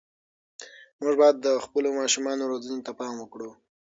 موږ 0.99 1.13
باید 1.21 1.37
د 1.45 1.47
خپلو 1.65 1.89
ماشومانو 1.99 2.49
روزنې 2.51 2.81
ته 2.85 2.91
پام 2.99 3.13
وکړو. 3.19 3.49